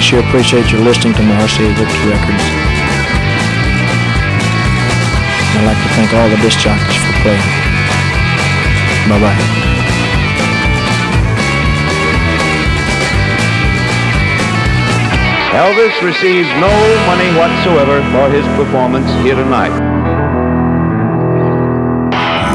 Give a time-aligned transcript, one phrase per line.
[0.00, 2.44] I sure appreciate your listening to Marcy Victor Records.
[5.52, 7.44] I'd like to thank all the disc jockeys for playing.
[9.12, 9.36] Bye bye.
[15.52, 16.72] Elvis receives no
[17.04, 19.76] money whatsoever for his performance here tonight.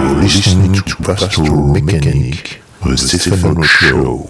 [0.01, 4.27] You're listening to Pastoral Mechanic, the Stefano Show.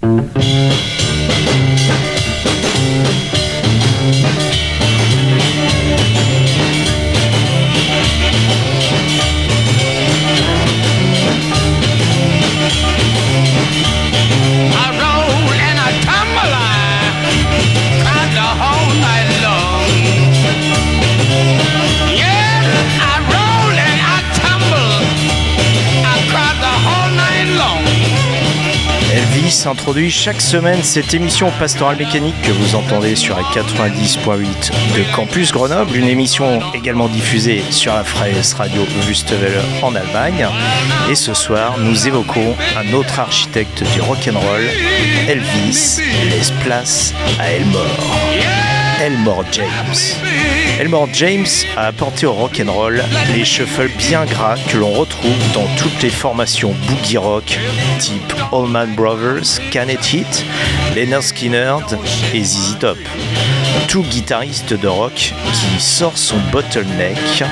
[29.86, 35.52] Introduit chaque semaine cette émission pastorale mécanique que vous entendez sur la 90.8 de Campus
[35.52, 40.48] Grenoble, une émission également diffusée sur la Freies Radio Wüstewelle en Allemagne.
[41.08, 44.64] Et ce soir, nous évoquons un autre architecte du rock'n'roll,
[45.28, 48.65] Elvis, laisse place à Elmore.
[49.00, 50.16] Elmore James.
[50.80, 51.46] Elmore James
[51.76, 53.02] a apporté au rock'n'roll
[53.34, 57.58] les shuffles bien gras que l'on retrouve dans toutes les formations boogie rock
[57.98, 60.44] type Allman Brothers, Canet Heat,
[60.94, 61.76] Leonard Skinner
[62.34, 62.98] et ZZ Top.
[63.88, 67.44] Tout guitariste de rock qui sort son bottleneck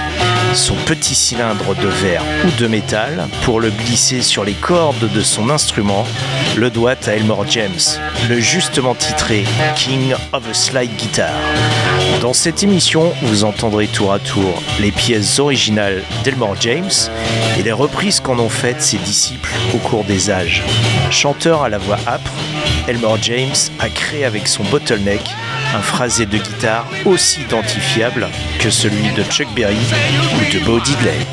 [0.54, 5.20] son petit cylindre de verre ou de métal pour le glisser sur les cordes de
[5.20, 6.06] son instrument
[6.56, 7.80] le doit à Elmore James,
[8.28, 9.44] le justement titré
[9.74, 11.32] King of a Slide Guitar.
[12.20, 16.90] Dans cette émission, vous entendrez tour à tour les pièces originales d'Elmore James
[17.58, 20.62] et les reprises qu'en ont faites ses disciples au cours des âges.
[21.10, 22.30] Chanteur à la voix âpre,
[22.86, 25.22] Elmore James a créé avec son bottleneck
[25.74, 28.28] un phrasé de guitare aussi identifiable
[28.60, 29.76] que celui de Chuck Berry
[30.36, 31.26] ou de Bo Diddley.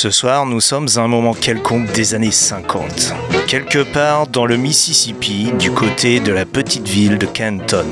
[0.00, 3.12] Ce soir, nous sommes à un moment quelconque des années 50,
[3.46, 7.84] quelque part dans le Mississippi, du côté de la petite ville de Canton.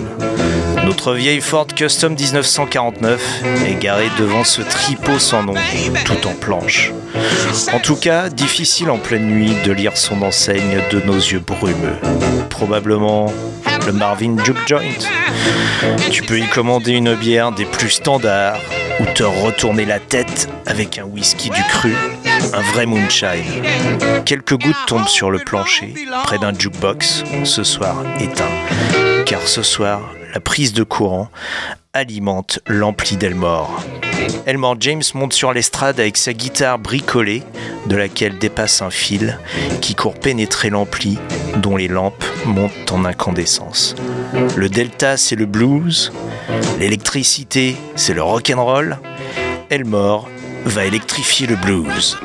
[0.87, 5.53] Notre vieille Ford Custom 1949 est garée devant ce tripot sans nom,
[6.07, 6.95] tout en planche.
[7.75, 11.99] En tout cas, difficile en pleine nuit de lire son enseigne de nos yeux brumeux.
[12.49, 13.31] Probablement
[13.85, 15.05] le Marvin Juke Joint.
[16.11, 18.57] Tu peux y commander une bière des plus standards
[19.01, 21.95] ou te retourner la tête avec un whisky du cru,
[22.53, 23.63] un vrai moonshine.
[24.25, 29.25] Quelques gouttes tombent sur le plancher, près d'un jukebox, ce soir éteint.
[29.27, 30.01] Car ce soir,
[30.35, 31.29] la prise de courant
[31.93, 33.83] alimente l'ampli d'Elmore.
[34.47, 37.43] Elmore James monte sur l'estrade avec sa guitare bricolée,
[37.87, 39.39] de laquelle dépasse un fil
[39.81, 41.19] qui court pénétrer l'ampli
[41.57, 43.95] dont les lampes montent en incandescence.
[44.57, 46.13] Le delta, c'est le blues,
[46.79, 48.99] l'électricité, c'est le rock'n'roll.
[49.71, 50.29] Elmore
[50.65, 52.19] va électrifier le blues.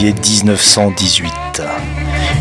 [0.00, 1.62] Janvier 1918.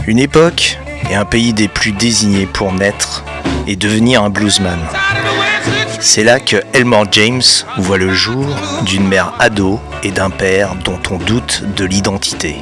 [0.07, 3.25] Une époque et un pays des plus désignés pour naître
[3.67, 4.79] et devenir un bluesman.
[5.99, 7.41] C'est là que Elmore James
[7.77, 8.45] voit le jour
[8.85, 12.55] d'une mère ado et d'un père dont on doute de l'identité.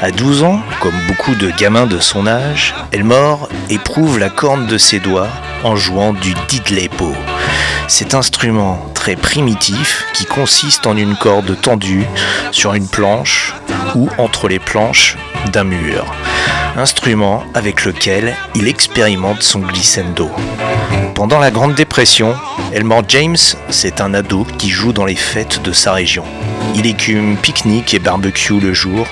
[0.00, 4.78] À 12 ans, comme beaucoup de gamins de son âge, Elmore éprouve la corne de
[4.78, 5.28] ses doigts
[5.64, 7.14] en jouant du didley-bow.
[7.88, 12.06] Cet instrument très primitif qui consiste en une corde tendue
[12.52, 13.54] sur une planche
[13.94, 15.16] ou entre les planches
[15.52, 16.04] d'un mur.
[16.76, 20.30] Instrument avec lequel il expérimente son glissando.
[21.14, 22.34] Pendant la Grande Dépression,
[22.72, 23.36] Elmore James,
[23.68, 26.24] c'est un ado qui joue dans les fêtes de sa région.
[26.74, 29.06] Il écume pique-nique et barbecue le jour,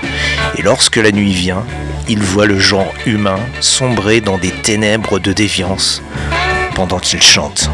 [0.57, 1.65] et lorsque la nuit vient,
[2.09, 6.03] il voit le genre humain sombrer dans des ténèbres de déviance
[6.75, 7.71] pendant qu'il chante.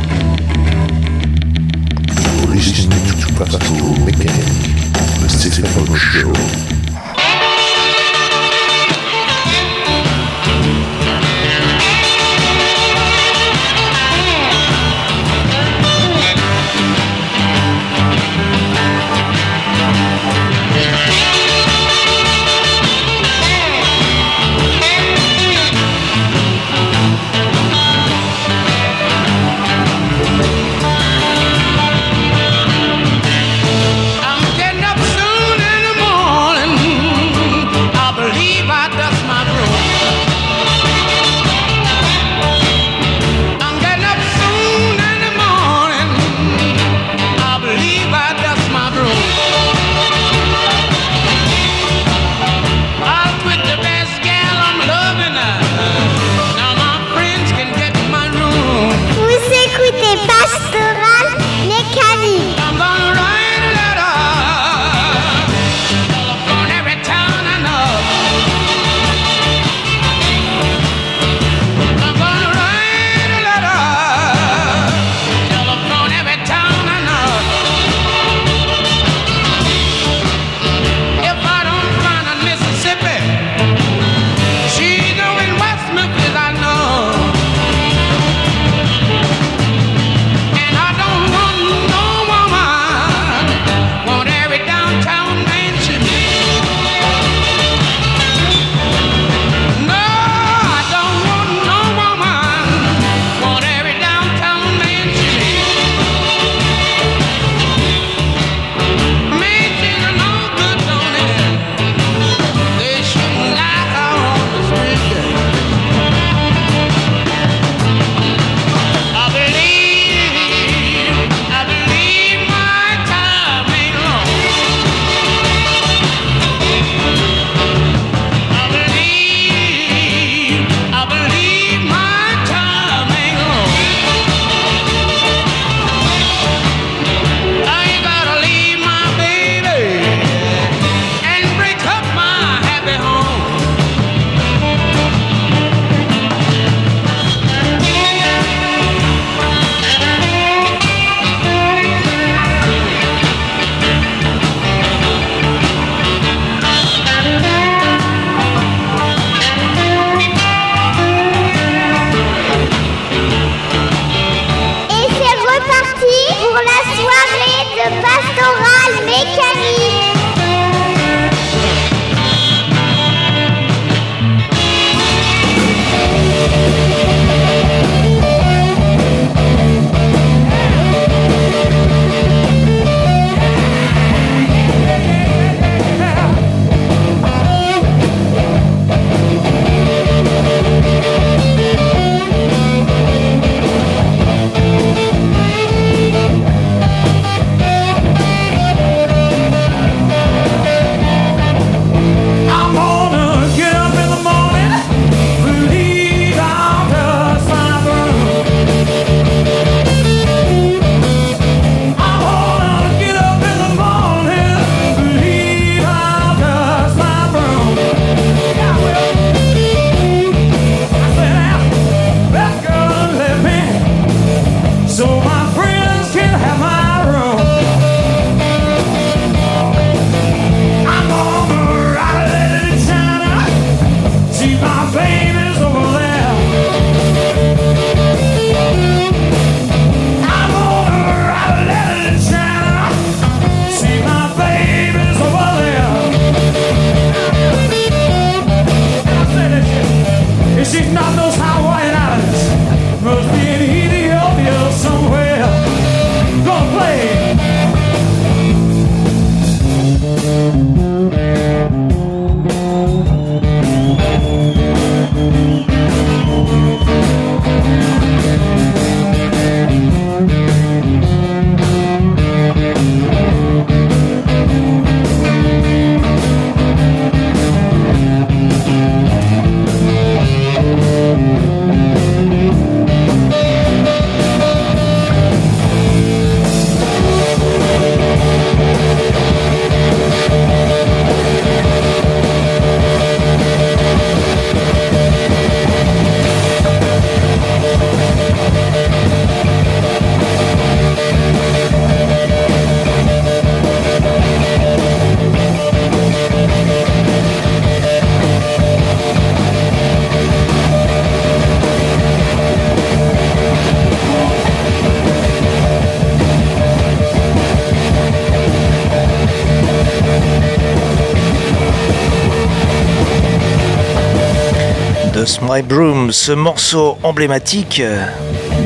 [326.10, 327.82] Ce morceau emblématique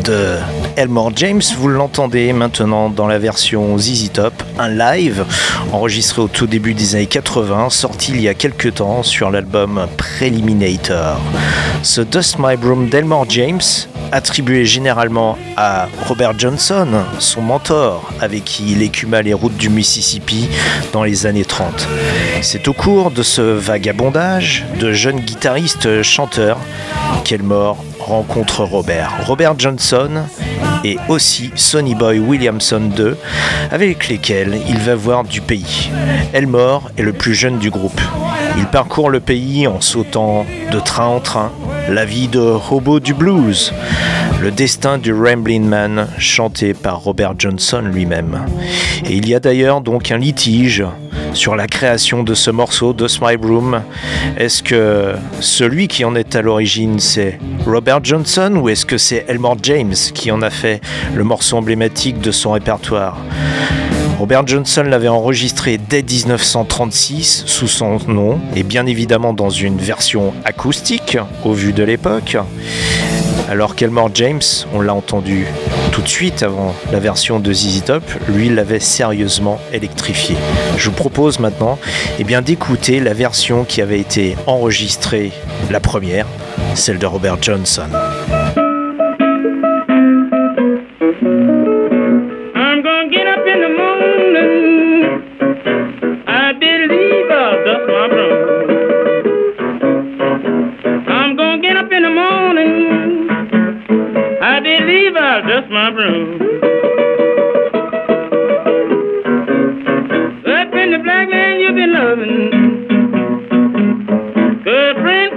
[0.05, 0.37] de
[0.77, 5.25] Elmore James, vous l'entendez maintenant dans la version ZZ Top, un live
[5.73, 9.87] enregistré au tout début des années 80, sorti il y a quelques temps sur l'album
[9.97, 11.21] Preliminator.
[11.83, 13.61] Ce Dust My Broom d'Elmore James,
[14.13, 20.49] attribué généralement à Robert Johnson, son mentor, avec qui il écuma les routes du Mississippi
[20.93, 21.89] dans les années 30.
[22.41, 26.03] C'est au cours de ce vagabondage de jeunes guitaristes
[27.25, 29.13] qu'Elmore rencontre Robert.
[29.27, 30.25] Robert Johnson
[30.85, 33.15] et aussi Sonny Boy Williamson II,
[33.71, 35.91] avec lesquels il va voir du pays.
[36.33, 38.01] Elmore est le plus jeune du groupe.
[38.57, 41.53] Il parcourt le pays en sautant de train en train,
[41.89, 43.73] la vie de hobo du blues,
[44.41, 48.47] le destin du Ramblin' Man chanté par Robert Johnson lui-même.
[49.05, 50.85] Et il y a d'ailleurs donc un litige
[51.33, 53.83] sur la création de ce morceau de My Broom.
[54.37, 59.25] Est-ce que celui qui en est à l'origine c'est Robert Johnson ou est-ce que c'est
[59.29, 60.68] Elmore James qui en a fait
[61.15, 63.17] le morceau emblématique de son répertoire
[64.19, 70.35] Robert Johnson l'avait enregistré dès 1936 sous son nom et bien évidemment dans une version
[70.45, 72.37] acoustique au vu de l'époque.
[73.49, 74.43] Alors qu'Elmore James,
[74.75, 75.47] on l'a entendu
[75.93, 80.37] tout de suite avant la version de ZZ Top, lui l'avait sérieusement électrifié.
[80.77, 81.79] Je vous propose maintenant
[82.19, 85.31] eh d'écouter la version qui avait été enregistrée,
[85.71, 86.27] la première,
[86.75, 87.87] celle de Robert Johnson.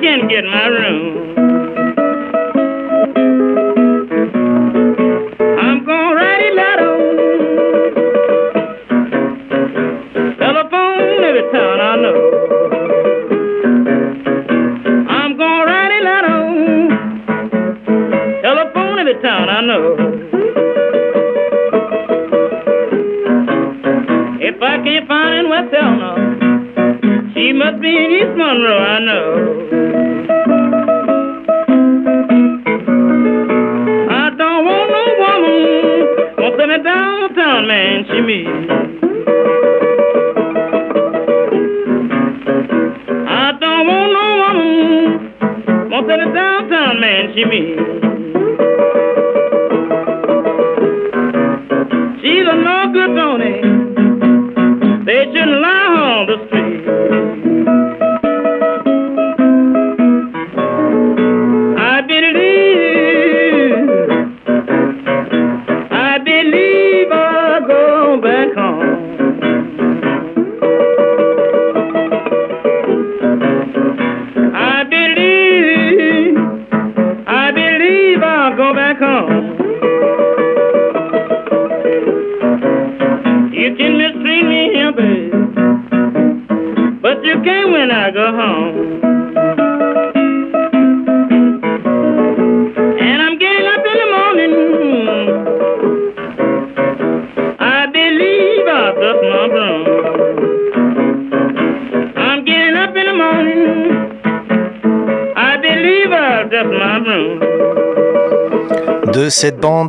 [0.01, 1.50] Can get my room.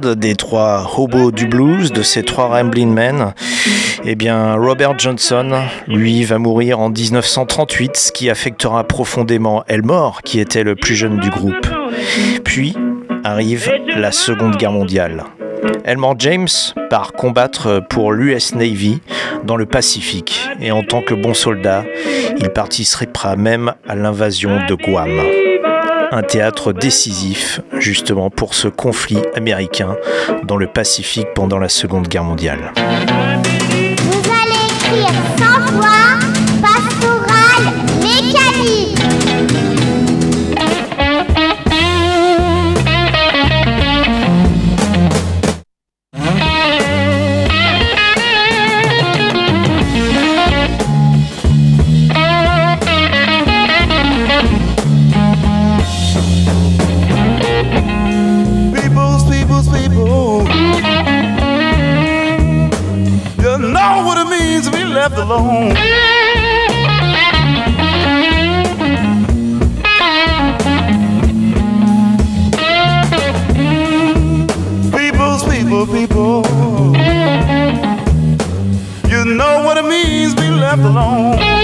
[0.07, 3.35] Des trois hobos du blues, de ces trois Ramblin' Men,
[4.05, 5.53] eh bien Robert Johnson,
[5.87, 11.19] lui, va mourir en 1938, ce qui affectera profondément Elmore, qui était le plus jeune
[11.19, 11.67] du groupe.
[12.45, 12.75] Puis
[13.25, 15.25] arrive la Seconde Guerre mondiale.
[15.85, 16.49] Elmore James
[16.91, 19.01] part combattre pour l'US Navy
[19.45, 21.85] dans le Pacifique et en tant que bon soldat,
[22.39, 25.52] il participera même à l'invasion de Guam
[26.13, 29.97] un théâtre décisif justement pour ce conflit américain
[30.45, 32.73] dans le Pacifique pendant la Seconde Guerre mondiale.
[65.23, 65.75] alone.
[74.91, 76.43] People's people, people.
[79.09, 81.62] You know what it means be left alone.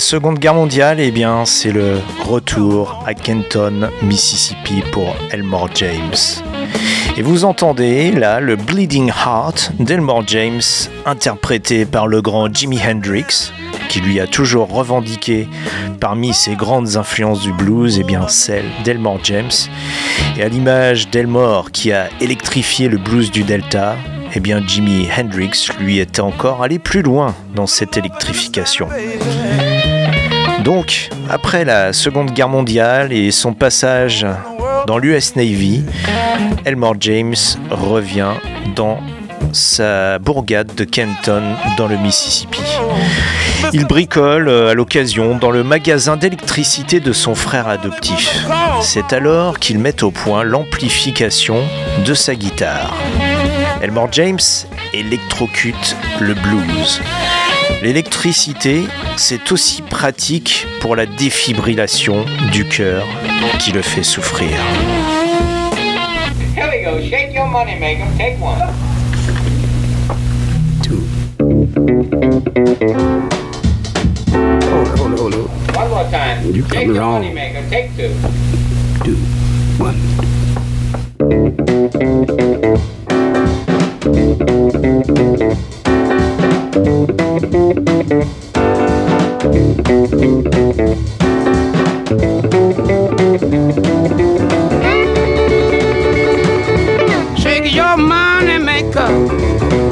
[0.00, 6.16] Seconde Guerre mondiale, eh bien, c'est le retour à Kenton, Mississippi pour Elmore James.
[7.18, 10.62] Et vous entendez là le Bleeding Heart d'Elmore James,
[11.04, 13.52] interprété par le grand Jimi Hendrix,
[13.90, 15.46] qui lui a toujours revendiqué
[16.00, 19.50] parmi ses grandes influences du blues, et bien celle d'Elmore James.
[20.38, 23.96] Et à l'image d'Elmore qui a électrifié le blues du Delta,
[24.34, 28.88] eh bien Jimi Hendrix lui était encore allé plus loin dans cette électrification.
[30.64, 34.26] Donc, après la Seconde Guerre mondiale et son passage
[34.86, 35.84] dans l'US Navy,
[36.64, 37.34] Elmore James
[37.70, 38.32] revient
[38.76, 38.98] dans
[39.52, 41.42] sa bourgade de Kenton
[41.76, 42.62] dans le Mississippi.
[43.72, 48.46] Il bricole euh, à l'occasion dans le magasin d'électricité de son frère adoptif.
[48.82, 51.62] C'est alors qu'il met au point l'amplification
[52.04, 52.94] de sa guitare.
[53.82, 54.38] Elmore James
[54.92, 57.00] électrocute le blues.
[57.82, 58.82] L'électricité,
[59.16, 63.06] c'est aussi pratique pour la défibrillation du cœur
[63.58, 64.50] qui le fait souffrir.
[66.56, 67.00] Here we go.
[67.00, 68.06] Shake your money maker.
[68.18, 68.58] Take one.
[74.70, 75.76] Hold it, hold it, hold it.
[75.76, 76.44] One more time.
[76.54, 77.62] You Shake your money maker.
[77.70, 78.12] Take two.
[79.04, 79.16] Two,
[79.78, 79.96] one.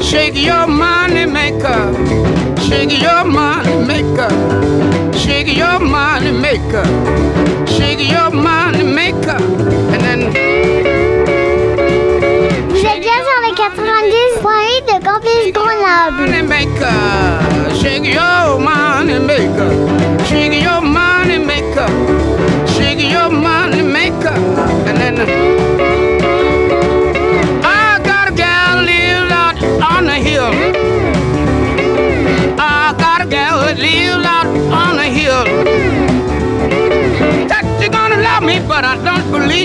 [0.09, 1.93] Shake your money maker.
[2.67, 4.31] Shake your money maker.
[5.19, 6.85] Shake your money maker.
[7.67, 9.39] Shake your money maker.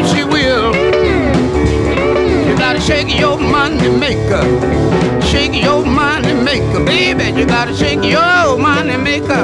[0.04, 0.74] Believe she will.
[2.48, 4.44] You gotta shake your money maker.
[5.22, 7.38] Shake your money maker, baby.
[7.39, 9.44] You gotta shake your money maker.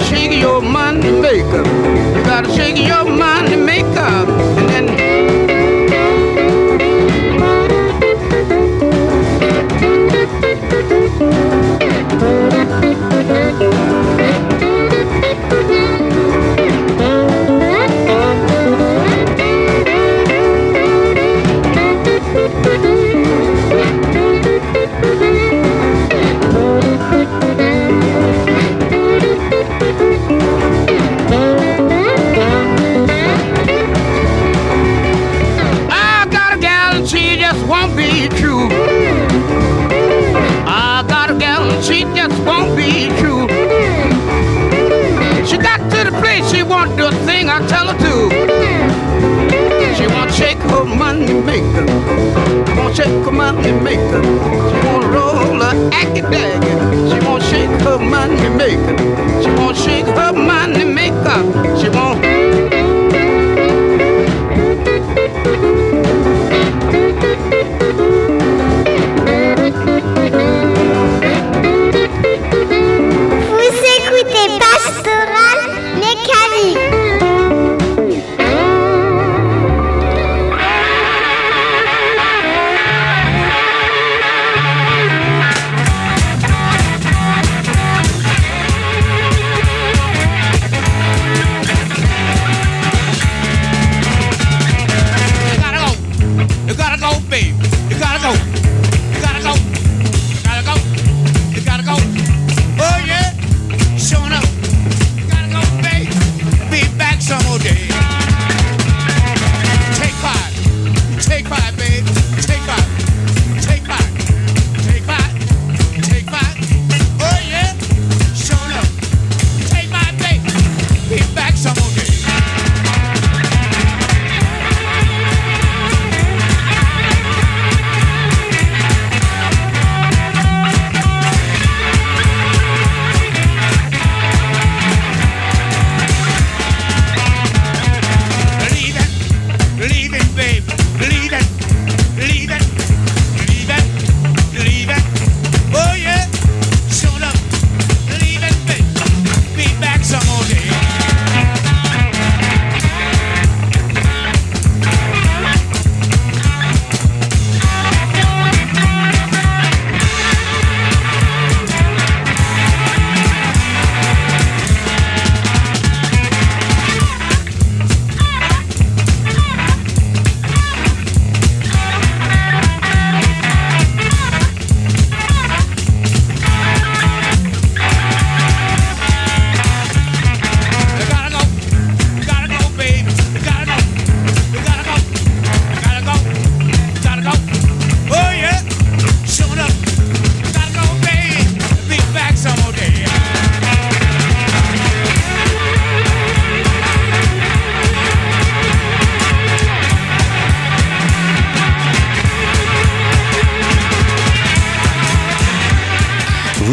[0.00, 1.64] Shake your money maker.
[2.16, 3.88] You gotta shake your money maker.
[3.98, 5.07] And then
[51.48, 52.76] money maker.
[52.76, 54.22] Won't shake her money maker.
[54.22, 57.10] She won't roll her acky daggy.
[57.10, 58.96] She won't shake her money maker.
[59.42, 61.38] She won't shake her money maker.
[61.80, 63.08] She won't.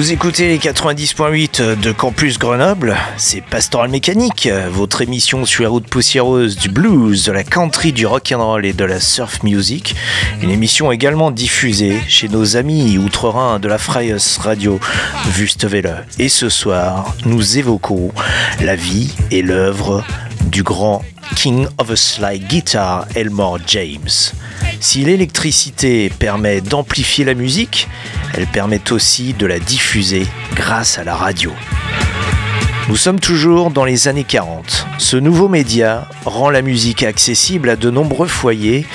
[0.05, 5.87] Vous écoutez les 90.8 de Campus Grenoble, c'est Pastoral Mécanique, votre émission sur les routes
[5.87, 9.95] poussiéreuses du blues, de la country, du rock and roll et de la surf music.
[10.43, 14.79] Une émission également diffusée chez nos amis outre-Rhin de la Freies Radio
[15.39, 16.05] Wüstewelle.
[16.19, 18.11] Et ce soir, nous évoquons
[18.61, 20.03] la vie et l'œuvre
[20.45, 21.04] du grand
[21.36, 24.34] King of a Slide Guitar, Elmore James.
[24.80, 27.88] Si l'électricité permet d'amplifier la musique,
[28.34, 31.52] elle permet aussi de la diffuser grâce à la radio.
[32.88, 34.86] Nous sommes toujours dans les années 40.
[35.00, 38.86] Ce nouveau média rend la musique accessible à de nombreux foyers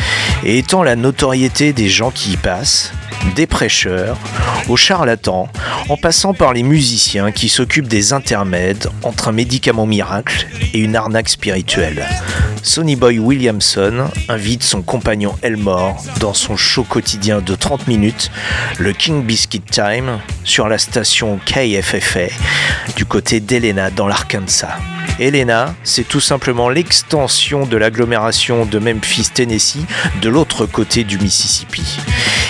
[0.44, 2.92] et étend la notoriété des gens qui y passent,
[3.35, 4.16] des prêcheurs,
[4.68, 5.48] aux charlatans,
[5.88, 10.96] en passant par les musiciens qui s'occupent des intermèdes entre un médicament miracle et une
[10.96, 12.06] arnaque spirituelle.
[12.62, 18.30] Sonny Boy Williamson invite son compagnon Elmore dans son show quotidien de 30 minutes,
[18.78, 22.28] le King Biscuit Time, sur la station KFFA
[22.96, 24.76] du côté d'Helena dans l'Arkansas.
[25.18, 29.85] Helena, c'est tout simplement l'extension de l'agglomération de Memphis, Tennessee,
[30.22, 31.98] de l'autre côté du Mississippi.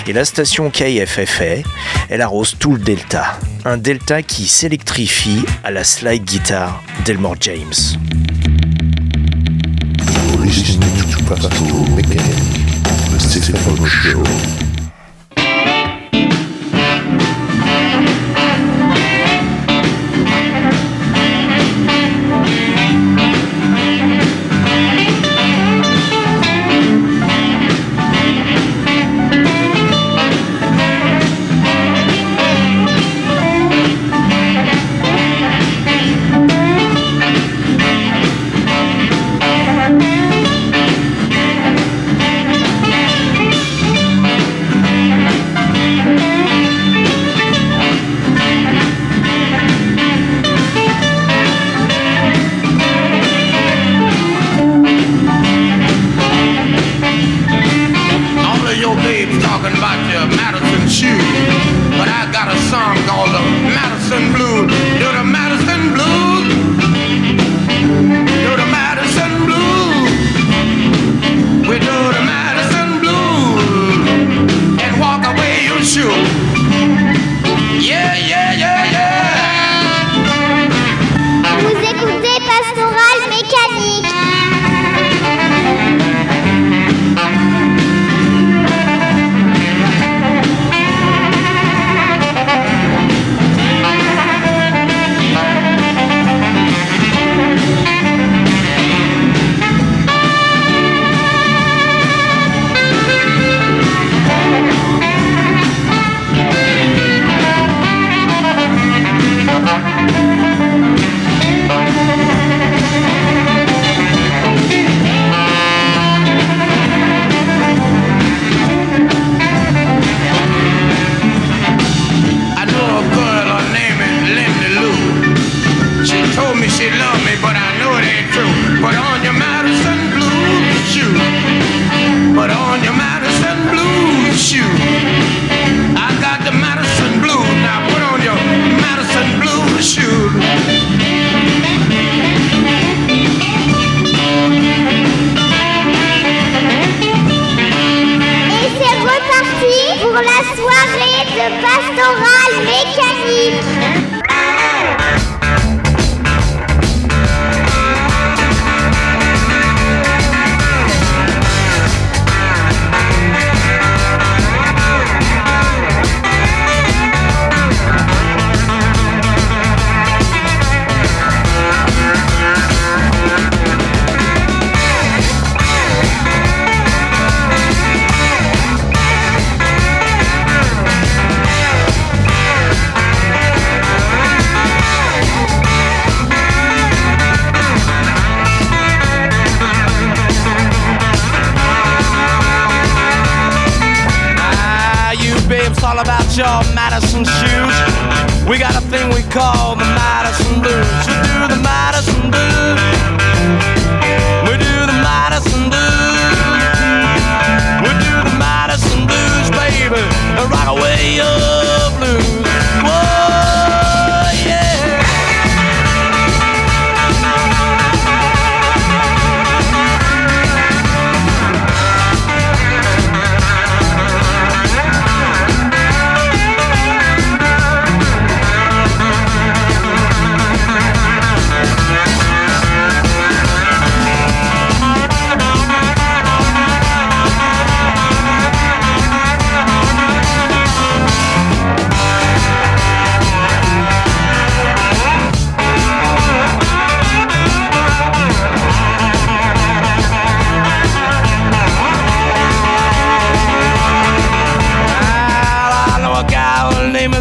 [0.07, 1.63] Et la station KFFA,
[2.09, 3.39] elle arrose tout le delta.
[3.65, 7.73] Un delta qui s'électrifie à la slide guitar d'Elmore James.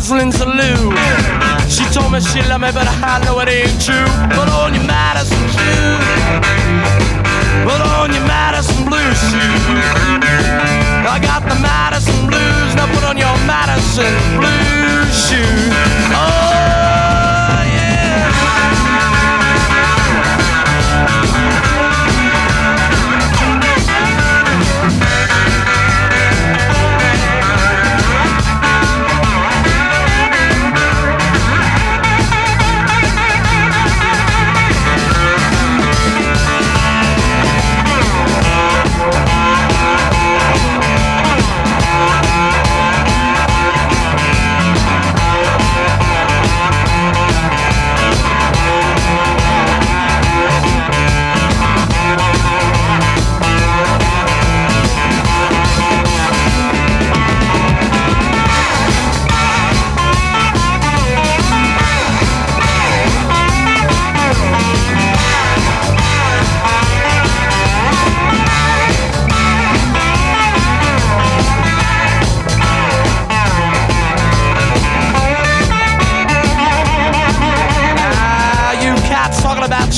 [0.08, 0.96] Lindsay Lou.
[1.68, 4.08] She told me she loved me, but I know it ain't true.
[4.32, 6.08] Put on your Madison shoes.
[7.68, 10.24] Put on your Madison blue shoes.
[11.04, 12.76] I got the Madison blues.
[12.80, 15.76] Now put on your Madison blue shoes.
[16.16, 16.49] Oh,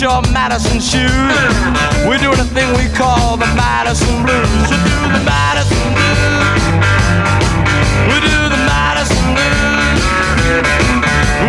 [0.01, 1.37] your Madison shoes.
[2.09, 4.65] We're doing a thing we call the Madison Blues.
[4.65, 6.65] We do the Madison Blues.
[8.09, 10.01] We do the Madison Blues.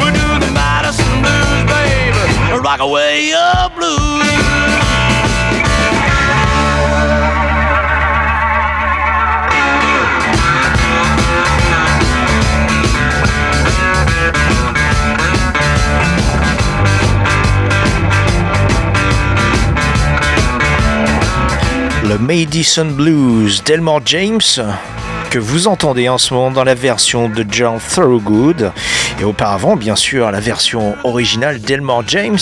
[0.05, 2.61] We do the Madison Blues, baby.
[2.61, 3.72] Rock away your
[22.21, 24.41] Madison Blues d'Elmore James
[25.31, 28.73] que vous entendez en ce moment dans la version de John Thorogood
[29.21, 32.39] et auparavant bien sûr la version originale d'Elmore James.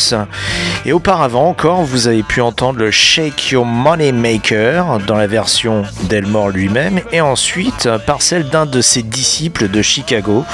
[0.84, 5.82] Et auparavant encore vous avez pu entendre le Shake Your Money Maker dans la version
[6.04, 7.00] d'Elmore lui-même.
[7.12, 10.44] Et ensuite par celle d'un de ses disciples de Chicago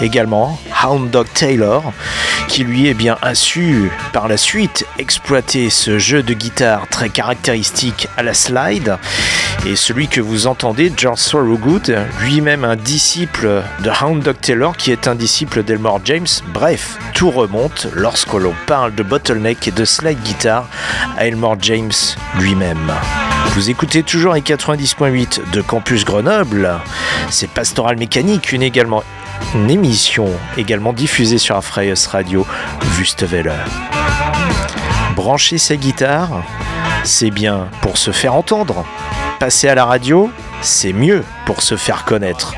[0.00, 1.82] également Hound Dog Taylor
[2.48, 7.08] qui lui eh bien a su par la suite exploiter ce jeu de guitare très
[7.08, 8.98] caractéristique à la slide.
[9.66, 14.92] Et celui que vous entendez George Thorogood lui-même un disciple de Hound Dog Taylor qui
[14.92, 19.84] est un disciple d'Elmore James bref tout remonte lorsque l'on parle de bottleneck et de
[19.84, 20.68] slide guitare
[21.18, 21.92] à Elmore James
[22.38, 22.92] lui-même
[23.54, 26.70] vous écoutez toujours les 90.8 de Campus Grenoble
[27.30, 28.52] c'est Pastoral Mécanique
[29.54, 32.46] une émission également diffusée sur Freies Radio
[32.98, 33.52] Wüstewelle.
[35.14, 36.42] Brancher sa guitare,
[37.04, 38.84] c'est bien pour se faire entendre.
[39.38, 40.30] Passer à la radio,
[40.66, 42.54] c'est mieux pour se faire connaître.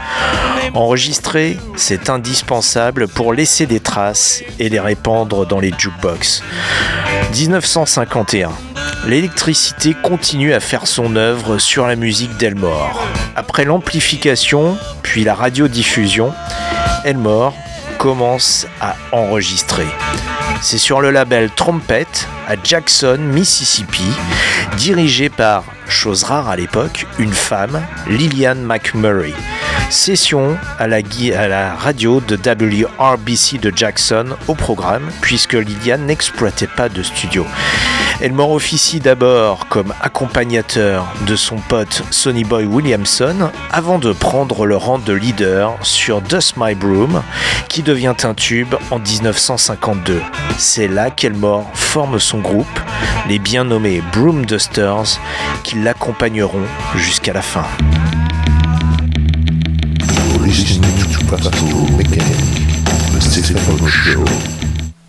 [0.75, 6.43] Enregistrer, c'est indispensable pour laisser des traces et les répandre dans les jukebox.
[7.35, 8.51] 1951.
[9.07, 13.07] L'électricité continue à faire son œuvre sur la musique d'Elmore.
[13.37, 16.33] Après l'amplification, puis la radiodiffusion,
[17.05, 17.55] Elmore
[17.99, 19.87] commence à enregistrer.
[20.63, 22.07] C'est sur le label Trumpet
[22.49, 24.07] à Jackson, Mississippi,
[24.77, 29.35] dirigé par, chose rare à l'époque, une femme, Lillian McMurray.
[29.91, 37.03] Session à la, radio de WRBC de Jackson au programme, puisque Lillian n'exploitait pas de
[37.03, 37.47] studio.
[38.21, 44.77] Elmore officie d'abord comme accompagnateur de son pote Sonny Boy Williamson avant de prendre le
[44.77, 47.23] rang de leader sur Dust My Broom
[47.69, 50.21] qui devient un tube en 1952.
[50.59, 52.81] C'est là qu'Elmore forme son groupe,
[53.29, 55.21] les bien nommés Broom Dusters,
[55.63, 56.67] qui l'accompagneront
[56.97, 57.65] jusqu'à la fin.
[60.49, 61.07] Listening to
[61.95, 62.41] Mechanic,
[63.13, 63.21] the
[63.87, 64.25] Show.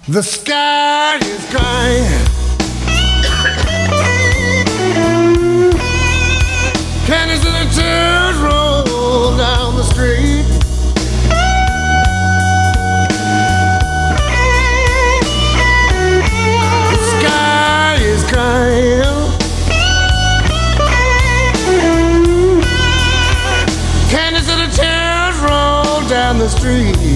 [0.10, 2.26] The sky is crying.
[7.06, 10.46] Cannons and tears roll down the street.
[16.92, 18.99] The sky is crying.
[26.50, 27.09] Street.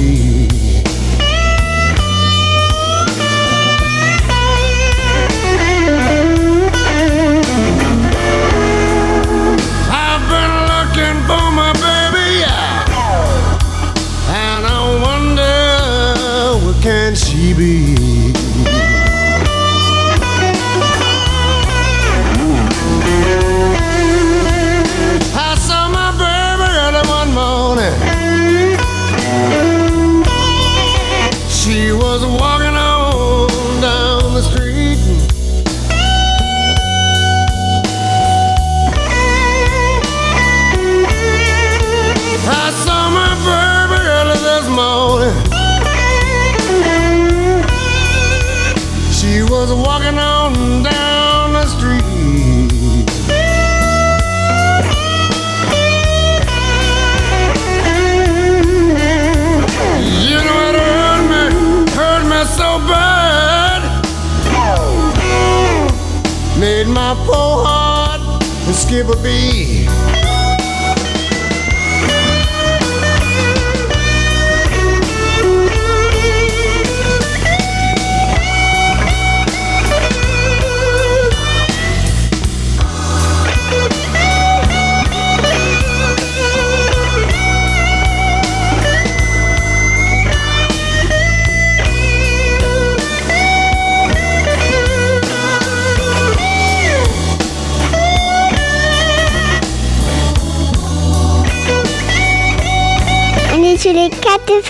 [69.04, 69.83] Skip a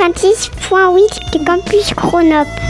[0.03, 2.62] 96.8 de Campus Grenoble.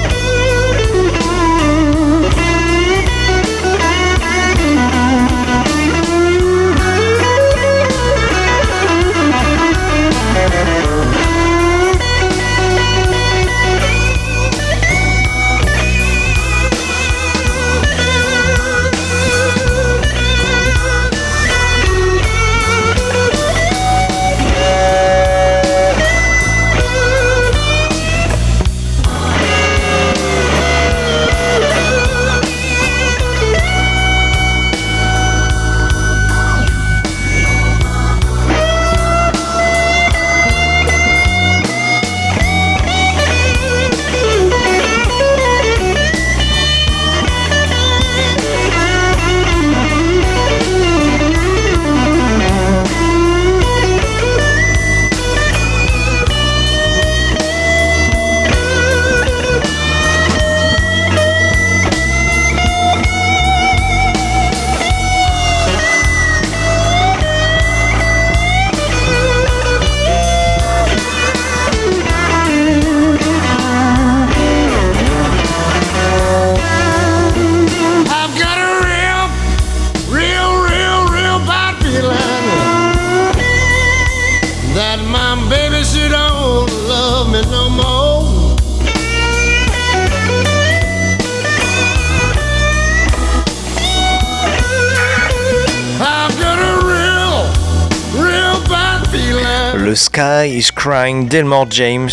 [100.46, 102.10] Is Crying d'Elmore James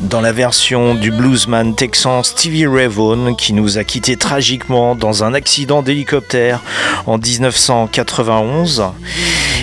[0.00, 5.24] dans la version du bluesman texan Stevie Ray Vaughan qui nous a quittés tragiquement dans
[5.24, 6.62] un accident d'hélicoptère
[7.06, 8.84] en 1991.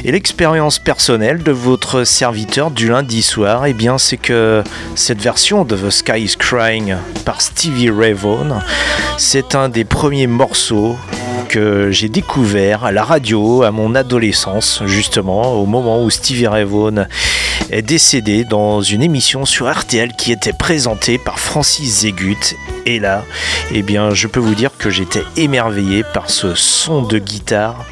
[0.03, 4.63] Et l'expérience personnelle de votre serviteur du lundi soir, eh bien, c'est que
[4.95, 6.95] cette version de The Sky is Crying
[7.25, 8.59] par Stevie Ray Vaughan,
[9.17, 10.97] c'est un des premiers morceaux
[11.49, 16.63] que j'ai découvert à la radio à mon adolescence, justement, au moment où Stevie Ray
[16.63, 17.05] Vaughan
[17.73, 22.55] est décédé dans une émission sur RTL qui était présentée par Francis Zégut.
[22.85, 23.23] Et là,
[23.71, 27.85] eh bien, je peux vous dire que j'étais émerveillé par ce son de guitare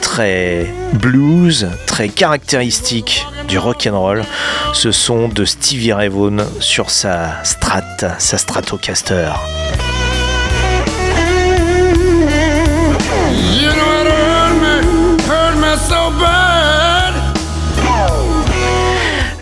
[0.00, 4.24] très blues, très caractéristique du rock and roll,
[4.72, 9.32] ce son de Stevie Ray Vaughan sur sa Strat, sa Stratocaster.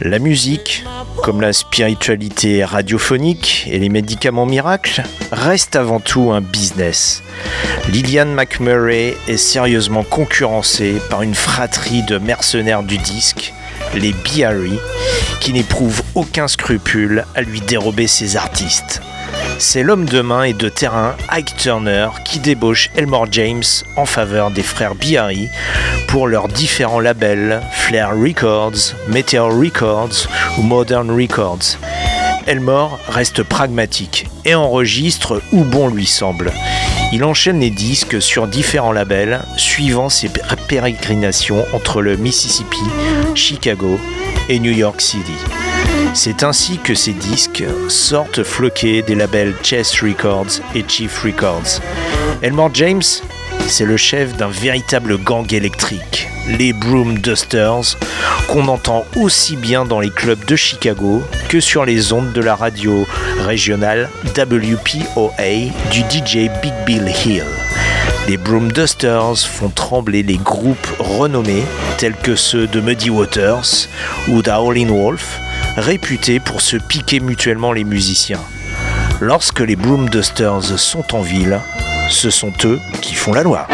[0.00, 0.84] La musique,
[1.24, 7.24] comme la spiritualité radiophonique et les médicaments miracles, reste avant tout un business.
[7.88, 13.52] Lillian McMurray est sérieusement concurrencée par une fratrie de mercenaires du disque,
[13.96, 14.78] les BRE,
[15.40, 19.02] qui n'éprouvent aucun scrupule à lui dérober ses artistes.
[19.60, 23.64] C'est l'homme de main et de terrain Ike Turner qui débauche Elmore James
[23.96, 25.48] en faveur des frères Biari
[26.06, 30.28] pour leurs différents labels Flair Records, Meteor Records
[30.58, 31.76] ou Modern Records.
[32.46, 36.52] Elmore reste pragmatique et enregistre où bon lui semble.
[37.12, 40.30] Il enchaîne les disques sur différents labels suivant ses
[40.68, 42.82] pérégrinations entre le Mississippi,
[43.34, 43.98] Chicago
[44.48, 45.34] et New York City.
[46.14, 51.80] C'est ainsi que ces disques sortent floqués des labels Chess Records et Chief Records.
[52.42, 53.02] Elmore James,
[53.68, 56.28] c'est le chef d'un véritable gang électrique,
[56.58, 57.96] les Broom Dusters,
[58.48, 62.56] qu'on entend aussi bien dans les clubs de Chicago que sur les ondes de la
[62.56, 63.06] radio
[63.46, 67.44] régionale WPOA du DJ Big Bill Hill.
[68.28, 71.64] Les Broom Dusters font trembler les groupes renommés
[71.96, 73.88] tels que ceux de Muddy Waters
[74.28, 75.40] ou d'Howlin' Wolf,
[75.76, 78.40] réputés pour se piquer mutuellement les musiciens.
[79.20, 81.60] Lorsque les Broom Dusters sont en ville,
[82.10, 83.66] ce sont eux qui font la loi.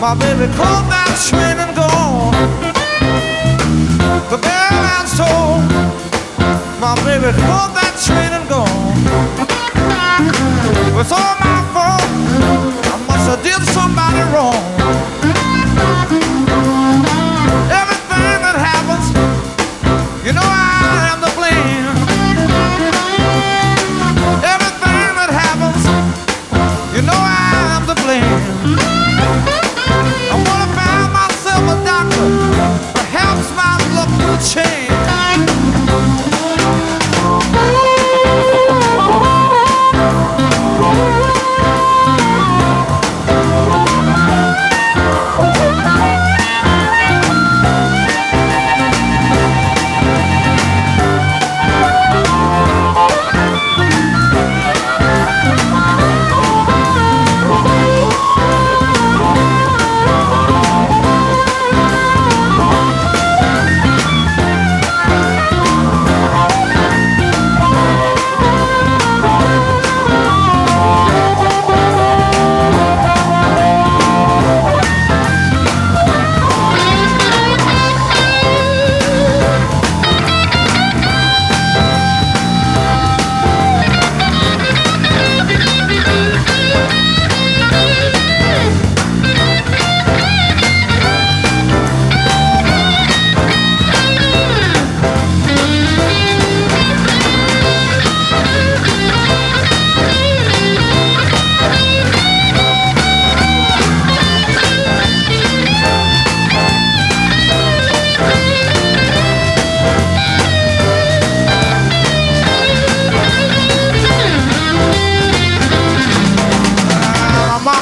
[0.00, 2.32] My baby called that train and gone.
[4.32, 5.60] The bell and soul,
[6.80, 8.96] my baby called that train and gone.
[10.98, 11.69] It's all my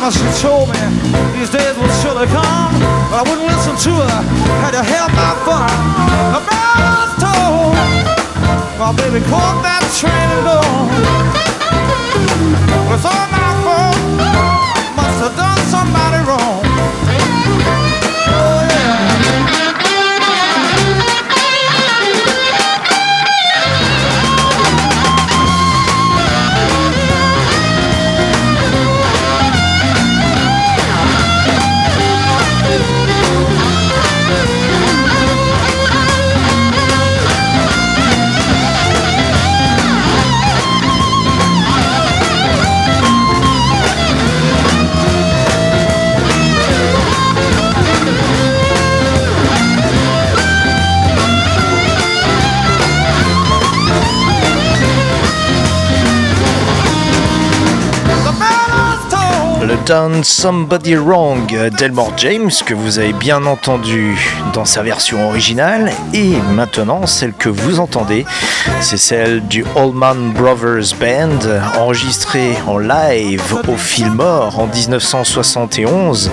[0.08, 0.80] mama, she told me
[1.38, 2.72] these days would surely come,
[3.10, 4.22] but I wouldn't listen to her.
[4.62, 5.68] Had to help my fun.
[6.32, 7.72] The bells toll.
[8.78, 10.88] My baby caught that train and gone.
[12.94, 13.98] It's all my fault.
[14.96, 16.67] Must have done somebody wrong.
[59.88, 61.46] Done Somebody Wrong.
[61.78, 64.18] d'Elmore James que vous avez bien entendu
[64.52, 65.90] dans sa version originale.
[66.12, 68.26] Et maintenant celle que vous entendez
[68.80, 71.38] c'est celle du Allman Brothers Band
[71.80, 76.30] enregistrée en live au Fillmore en 1971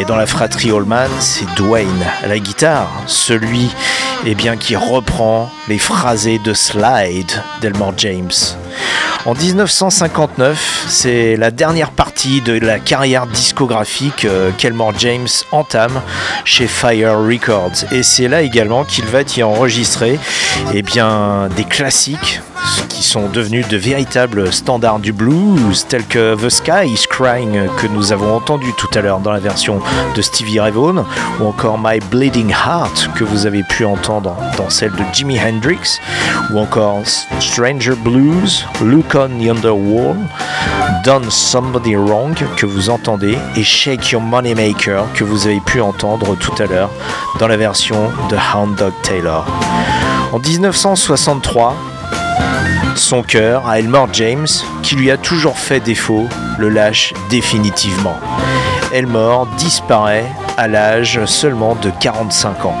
[0.00, 3.70] et dans la fratrie Allman c'est Dwayne à la guitare celui
[4.26, 7.30] eh bien, qui reprend les phrasés de Slide
[7.60, 8.32] d'Elmore James.
[9.26, 16.02] En 1959, c'est la dernière partie de la carrière discographique euh, qu'Elmore James entame
[16.44, 17.90] chez Fire Records.
[17.90, 20.18] Et c'est là également qu'il va y enregistrer
[20.74, 22.40] eh des classiques
[22.94, 27.88] qui sont devenus de véritables standards du blues, tels que The Sky is Crying que
[27.88, 29.80] nous avons entendu tout à l'heure dans la version
[30.14, 31.04] de Stevie Ray Vaughan,
[31.40, 35.98] ou encore My Bleeding Heart que vous avez pu entendre dans celle de Jimi Hendrix,
[36.52, 37.00] ou encore
[37.40, 40.16] Stranger Blues, Look on Yonder Wall,
[41.04, 45.80] Done Somebody Wrong que vous entendez, et Shake Your Money Maker que vous avez pu
[45.80, 46.90] entendre tout à l'heure
[47.40, 49.44] dans la version de Hound Dog Taylor.
[50.32, 51.74] En 1963,
[52.98, 54.46] son cœur à Elmore James,
[54.82, 56.28] qui lui a toujours fait défaut,
[56.58, 58.16] le lâche définitivement.
[58.92, 60.26] Elmore disparaît
[60.56, 62.76] à l'âge seulement de 45 ans.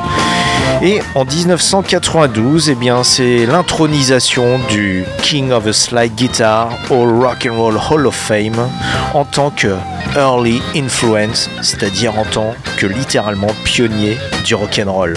[0.82, 7.48] Et en 1992, eh bien, c'est l'intronisation du King of the Slide Guitar au Rock
[7.50, 8.68] and Roll Hall of Fame
[9.14, 9.74] en tant que
[10.16, 15.14] early influence, c'est-à-dire en tant que littéralement pionnier du rock and roll.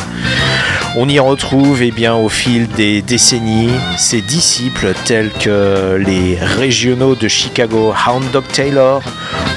[0.96, 7.28] On y retrouve eh au fil des décennies ses disciples tels que les régionaux de
[7.28, 9.02] Chicago Hound Dog Taylor,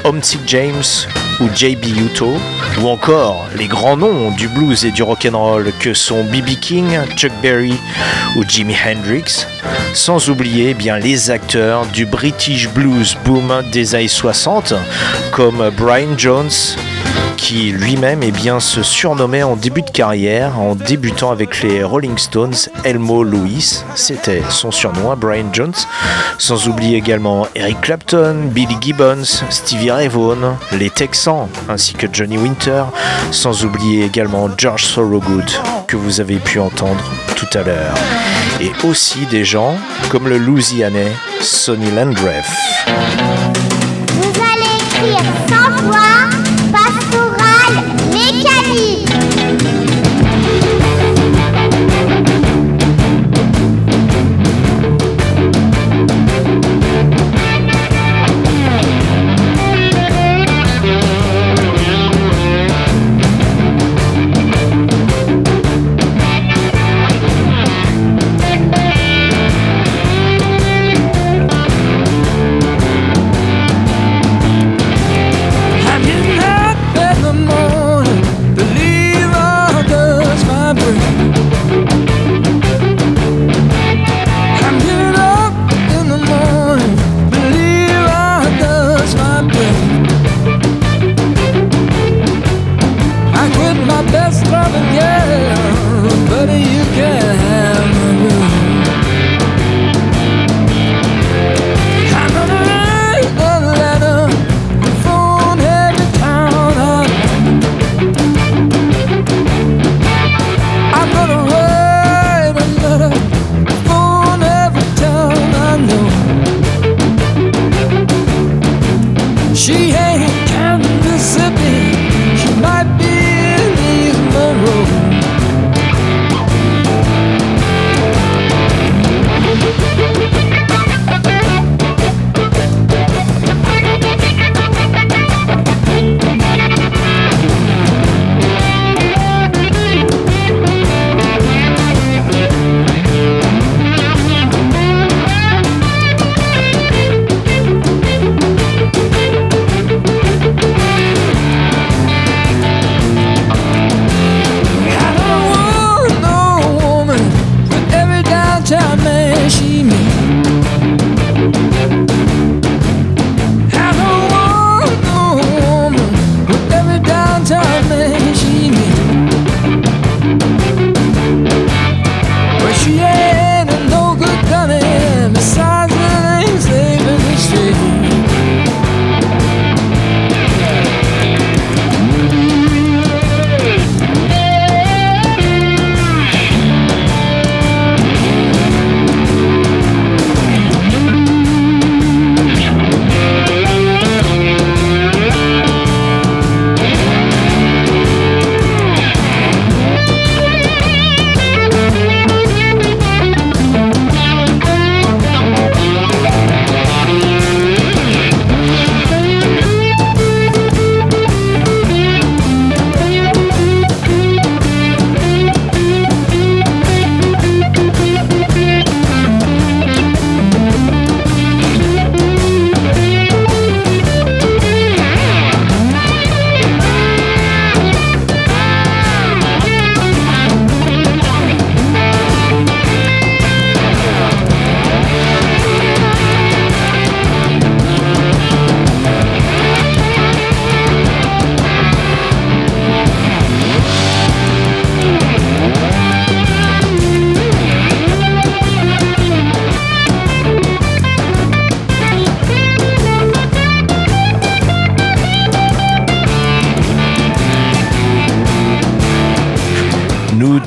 [0.04, 0.82] Humpty James
[1.40, 1.86] ou J.B.
[1.96, 2.34] Uto,
[2.82, 6.58] ou encore les grands noms du blues et du rock'n'roll que sont B.B.
[6.60, 7.74] King, Chuck Berry
[8.36, 9.46] ou Jimi Hendrix,
[9.94, 14.74] sans oublier eh bien les acteurs du British Blues Boom des années 60
[15.32, 16.50] comme Brian Jones,
[17.40, 22.18] qui lui-même eh bien, se surnommait en début de carrière, en débutant avec les Rolling
[22.18, 25.74] Stones, Elmo Lewis, c'était son surnom à Brian Jones,
[26.36, 32.36] sans oublier également Eric Clapton, Billy Gibbons, Stevie Ray Vaughan, les Texans, ainsi que Johnny
[32.36, 32.84] Winter,
[33.30, 35.50] sans oublier également George Thorogood,
[35.86, 37.02] que vous avez pu entendre
[37.36, 37.94] tout à l'heure,
[38.60, 39.74] et aussi des gens
[40.10, 42.44] comme le Louisianais Sonny Landreth.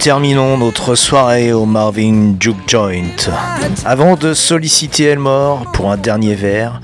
[0.03, 3.15] Terminons notre soirée au Marvin Juke Joint.
[3.85, 6.81] Avant de solliciter Elmore pour un dernier verre,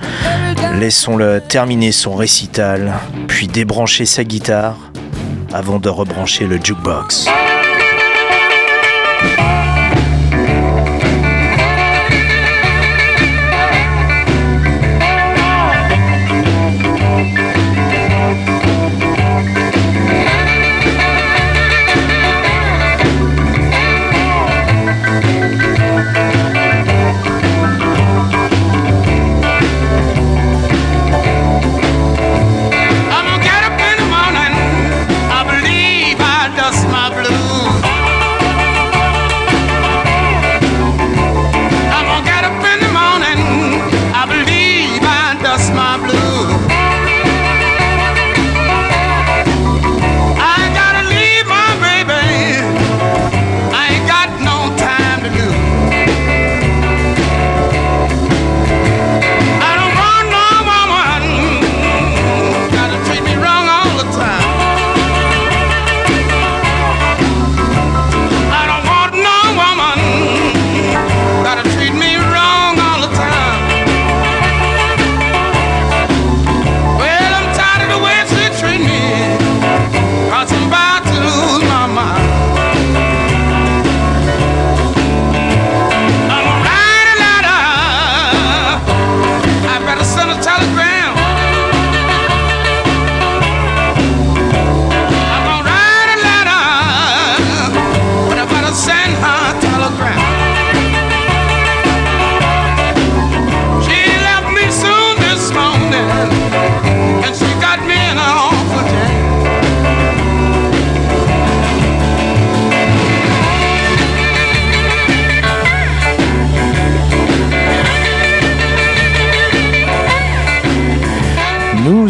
[0.75, 2.93] laissons-le terminer son récital,
[3.27, 4.77] puis débrancher sa guitare
[5.51, 7.27] avant de rebrancher le jukebox.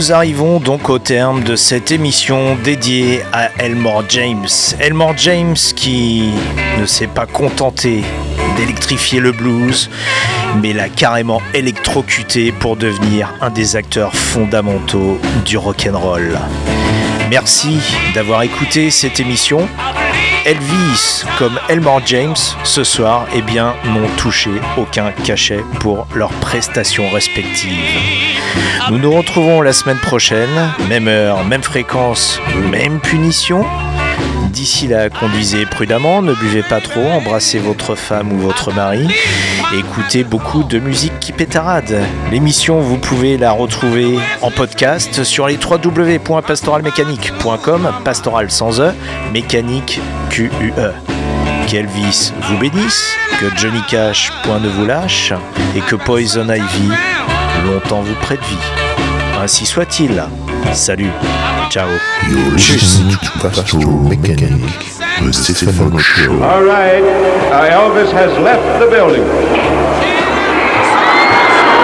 [0.09, 4.47] Nous arrivons donc au terme de cette émission dédiée à Elmore James.
[4.79, 6.31] Elmore James qui
[6.79, 8.03] ne s'est pas contenté
[8.57, 9.91] d'électrifier le blues,
[10.63, 16.39] mais l'a carrément électrocuté pour devenir un des acteurs fondamentaux du rock'n'roll.
[17.29, 17.77] Merci
[18.15, 19.69] d'avoir écouté cette émission.
[20.49, 27.07] Elvis comme Elmore James ce soir eh bien, n'ont touché aucun cachet pour leurs prestations
[27.11, 27.99] respectives.
[28.89, 30.49] Nous nous retrouvons la semaine prochaine,
[30.87, 32.39] même heure, même fréquence,
[32.71, 33.63] même punition.
[34.49, 39.07] D'ici là, conduisez prudemment, ne buvez pas trop, embrassez votre femme ou votre mari,
[39.77, 42.01] écoutez beaucoup de musique qui pétarade.
[42.31, 48.91] L'émission, vous pouvez la retrouver en podcast sur les www.pastoralmécanique.com, pastoral sans E,
[49.31, 49.99] mécanique
[50.31, 50.93] Q-U-E.
[51.67, 55.31] Qu'Elvis vous bénisse, que Johnny Cash point ne vous lâche,
[55.75, 56.89] et que Poison Ivy
[57.65, 58.55] longtemps vous prête vie.
[59.39, 60.23] Ainsi soit-il.
[60.73, 61.13] Salut.
[61.71, 61.89] Ciao.
[62.29, 64.61] You're listening to Pastoral Mechanic,
[65.21, 66.31] the Stephen Show.
[66.43, 67.03] All right,
[67.51, 69.23] uh, Elvis has left the building.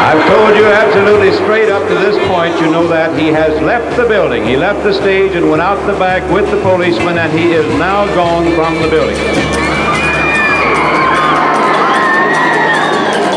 [0.05, 3.97] I've told you absolutely straight up to this point, you know that he has left
[3.97, 4.45] the building.
[4.45, 7.65] He left the stage and went out the back with the policeman, and he is
[7.79, 9.17] now gone from the building.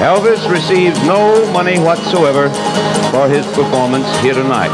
[0.01, 2.49] Elvis receives no money whatsoever
[3.11, 4.73] for his performance here tonight.